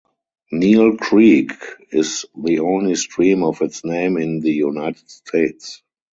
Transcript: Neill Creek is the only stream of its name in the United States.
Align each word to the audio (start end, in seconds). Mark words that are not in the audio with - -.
Neill 0.51 0.97
Creek 0.97 1.51
is 1.91 2.25
the 2.35 2.57
only 2.57 2.95
stream 2.95 3.43
of 3.43 3.61
its 3.61 3.85
name 3.85 4.17
in 4.17 4.39
the 4.39 4.49
United 4.51 5.07
States. 5.07 5.83